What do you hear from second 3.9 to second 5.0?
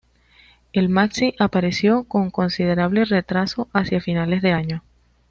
finales de año.